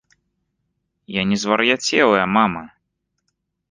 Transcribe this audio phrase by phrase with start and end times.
[1.19, 2.69] Я не звар'яцелая мама!